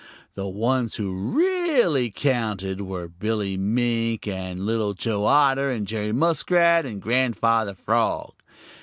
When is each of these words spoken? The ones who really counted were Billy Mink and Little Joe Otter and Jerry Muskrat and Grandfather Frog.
The 0.33 0.47
ones 0.47 0.95
who 0.95 1.13
really 1.13 2.09
counted 2.09 2.81
were 2.81 3.07
Billy 3.07 3.55
Mink 3.55 4.27
and 4.27 4.65
Little 4.65 4.95
Joe 4.95 5.25
Otter 5.25 5.69
and 5.69 5.85
Jerry 5.85 6.11
Muskrat 6.11 6.87
and 6.87 6.99
Grandfather 6.99 7.75
Frog. 7.75 8.33